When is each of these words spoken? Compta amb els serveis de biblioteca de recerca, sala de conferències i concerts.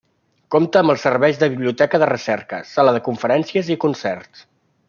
Compta 0.53 0.79
amb 0.85 0.93
els 0.93 1.03
serveis 1.07 1.37
de 1.43 1.51
biblioteca 1.51 2.01
de 2.05 2.09
recerca, 2.13 2.63
sala 2.73 2.97
de 2.99 3.05
conferències 3.11 3.73
i 3.77 3.81
concerts. 3.89 4.47